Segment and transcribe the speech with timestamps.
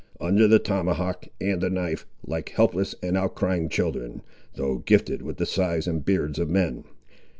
[0.19, 4.23] Under the tomahawk and the knife, like helpless and outcrying children,
[4.55, 6.85] though gifted with the size and beards of men.